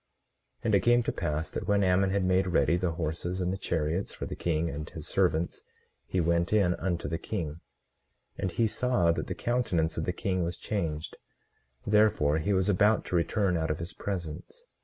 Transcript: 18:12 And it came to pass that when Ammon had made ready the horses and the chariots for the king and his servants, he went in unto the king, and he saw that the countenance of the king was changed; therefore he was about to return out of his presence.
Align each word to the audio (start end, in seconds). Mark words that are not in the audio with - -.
18:12 0.61 0.61
And 0.65 0.73
it 0.75 0.79
came 0.79 1.03
to 1.03 1.11
pass 1.11 1.51
that 1.51 1.67
when 1.67 1.83
Ammon 1.83 2.09
had 2.09 2.25
made 2.25 2.47
ready 2.47 2.75
the 2.75 2.93
horses 2.93 3.39
and 3.39 3.53
the 3.53 3.55
chariots 3.59 4.11
for 4.11 4.25
the 4.25 4.35
king 4.35 4.67
and 4.67 4.89
his 4.89 5.07
servants, 5.07 5.61
he 6.07 6.19
went 6.19 6.51
in 6.51 6.73
unto 6.73 7.07
the 7.07 7.19
king, 7.19 7.59
and 8.35 8.49
he 8.49 8.65
saw 8.65 9.11
that 9.11 9.27
the 9.27 9.35
countenance 9.35 9.97
of 9.97 10.05
the 10.05 10.11
king 10.11 10.43
was 10.43 10.57
changed; 10.57 11.17
therefore 11.85 12.39
he 12.39 12.51
was 12.51 12.67
about 12.67 13.05
to 13.05 13.15
return 13.15 13.55
out 13.55 13.69
of 13.69 13.77
his 13.77 13.93
presence. 13.93 14.65